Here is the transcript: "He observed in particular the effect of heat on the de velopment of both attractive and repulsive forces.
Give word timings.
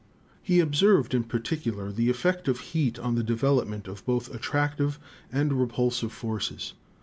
"He 0.41 0.59
observed 0.61 1.13
in 1.13 1.25
particular 1.25 1.91
the 1.91 2.09
effect 2.09 2.47
of 2.47 2.59
heat 2.73 2.97
on 2.97 3.13
the 3.13 3.21
de 3.23 3.35
velopment 3.35 3.87
of 3.87 4.03
both 4.03 4.33
attractive 4.33 4.97
and 5.31 5.53
repulsive 5.53 6.11
forces. 6.11 6.73